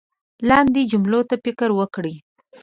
[0.49, 2.15] لاندې جملو ته فکر وکړئ